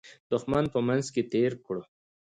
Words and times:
دښمن 0.31 0.65
په 0.73 0.79
منځ 0.87 1.05
کې 1.13 1.23
تېر 1.33 1.51
کړو. 1.65 1.83